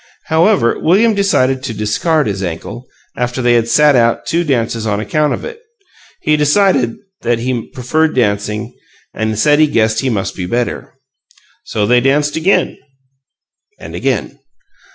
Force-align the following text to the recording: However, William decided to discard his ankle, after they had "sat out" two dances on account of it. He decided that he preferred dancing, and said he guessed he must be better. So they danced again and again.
However, 0.33 0.79
William 0.79 1.13
decided 1.13 1.61
to 1.61 1.75
discard 1.75 2.25
his 2.25 2.41
ankle, 2.41 2.87
after 3.15 3.39
they 3.39 3.53
had 3.53 3.67
"sat 3.67 3.95
out" 3.95 4.25
two 4.25 4.43
dances 4.43 4.87
on 4.87 4.99
account 4.99 5.31
of 5.31 5.45
it. 5.45 5.61
He 6.21 6.35
decided 6.35 6.95
that 7.21 7.37
he 7.37 7.67
preferred 7.69 8.15
dancing, 8.15 8.73
and 9.13 9.37
said 9.37 9.59
he 9.59 9.67
guessed 9.67 9.99
he 9.99 10.09
must 10.09 10.35
be 10.35 10.47
better. 10.47 10.95
So 11.65 11.85
they 11.85 12.01
danced 12.01 12.35
again 12.35 12.79
and 13.79 13.93
again. 13.93 14.39